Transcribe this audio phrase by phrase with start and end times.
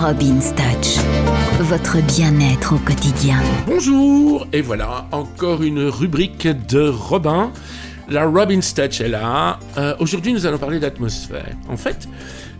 [0.00, 0.96] Robin's Touch,
[1.60, 3.36] votre bien-être au quotidien.
[3.66, 7.52] Bonjour, et voilà encore une rubrique de Robin.
[8.08, 9.58] La Robin's Touch est là.
[9.76, 11.54] Euh, Aujourd'hui, nous allons parler d'atmosphère.
[11.68, 12.08] En fait,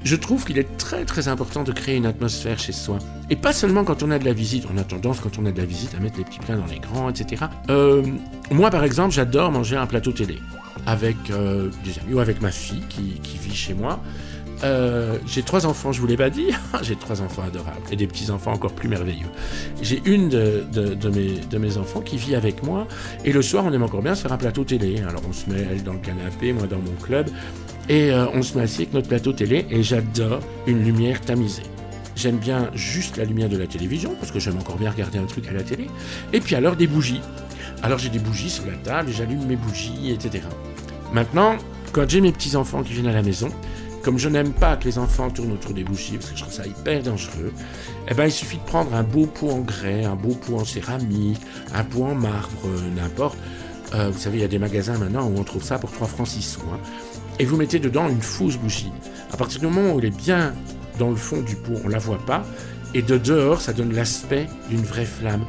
[0.05, 2.99] je trouve qu'il est très très important de créer une atmosphère chez soi.
[3.31, 4.67] Et pas seulement quand on a de la visite.
[4.71, 6.67] On a tendance, quand on a de la visite, à mettre les petits plats dans
[6.67, 7.47] les grands, etc.
[7.71, 8.03] Euh,
[8.51, 10.39] moi, par exemple, j'adore manger un plateau télé
[10.87, 13.99] avec euh, des amis ou avec ma fille qui vit chez moi.
[14.63, 16.49] Euh, j'ai trois enfants, je vous l'ai pas dit.
[16.83, 19.29] j'ai trois enfants adorables et des petits enfants encore plus merveilleux.
[19.81, 22.87] J'ai une de, mes, enfants qui vit avec moi
[23.25, 25.01] et le soir on aime encore bien faire un plateau télé.
[25.09, 27.29] Alors on se met elle dans le canapé, moi dans mon club
[27.89, 31.63] et euh, on se met assis avec notre plateau télé et j'adore une lumière tamisée.
[32.17, 35.25] J'aime bien juste la lumière de la télévision parce que j'aime encore bien regarder un
[35.25, 35.87] truc à la télé.
[36.33, 37.23] Et puis alors des bougies.
[37.83, 40.45] Alors j'ai des bougies sur la table j'allume mes bougies, etc.
[41.15, 41.57] Maintenant,
[41.93, 43.49] quand j'ai mes petits enfants qui viennent à la maison,
[44.03, 46.55] comme je n'aime pas que les enfants tournent autour des bougies, parce que je trouve
[46.55, 47.53] ça hyper dangereux,
[48.09, 50.65] eh ben, il suffit de prendre un beau pot en grès, un beau pot en
[50.65, 51.41] céramique,
[51.75, 53.39] un pot en marbre, euh, n'importe.
[53.95, 56.07] Euh, vous savez, il y a des magasins maintenant où on trouve ça pour 3
[56.07, 56.61] francs 6 sous.
[56.73, 56.79] Hein.
[57.39, 58.93] Et vous mettez dedans une fausse bougie.
[59.33, 60.55] À partir du moment où elle est bien
[60.99, 62.45] dans le fond du pot, on ne la voit pas.
[62.95, 65.45] Et de dehors, ça donne l'aspect d'une vraie flamme.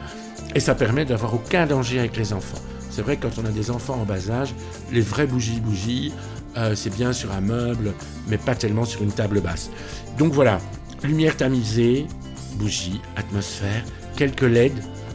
[0.55, 2.61] Et ça permet d'avoir aucun danger avec les enfants.
[2.89, 4.53] C'est vrai que quand on a des enfants en bas âge,
[4.91, 6.13] les vraies bougies bougies,
[6.57, 7.94] euh, c'est bien sur un meuble,
[8.27, 9.69] mais pas tellement sur une table basse.
[10.17, 10.59] Donc voilà,
[11.03, 12.08] lumière tamisée,
[12.55, 13.83] bougie, atmosphère,
[14.16, 14.73] quelques LED,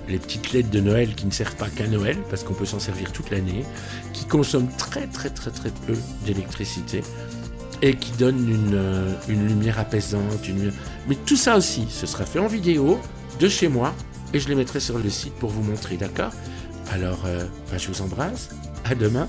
[0.08, 2.78] les petites LED de Noël qui ne servent pas qu'à Noël, parce qu'on peut s'en
[2.78, 3.64] servir toute l'année,
[4.12, 7.02] qui consomment très très très très peu d'électricité
[7.82, 10.48] et qui donnent une, euh, lumière apaisante.
[11.08, 12.98] Mais tout ça aussi, ce sera fait en vidéo
[13.38, 13.94] de chez moi
[14.32, 16.32] et je les mettrai sur le site pour vous montrer, d'accord?
[16.92, 18.50] Alors, euh, bah, je vous embrasse,
[18.84, 19.24] à demain.